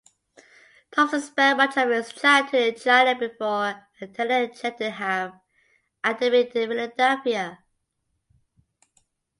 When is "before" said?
3.13-3.87